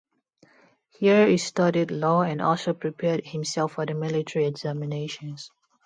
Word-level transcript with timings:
Here 0.89 1.27
he 1.27 1.37
studied 1.37 1.91
law, 1.91 2.23
and 2.23 2.41
also 2.41 2.73
prepared 2.73 3.23
himself 3.23 3.73
for 3.73 3.85
the 3.85 3.93
military 3.93 4.47
examinations. 4.47 5.51